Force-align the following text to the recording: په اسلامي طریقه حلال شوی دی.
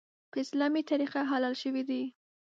په 0.31 0.37
اسلامي 0.43 0.81
طریقه 0.89 1.19
حلال 1.31 1.55
شوی 1.61 1.83
دی. 1.89 2.03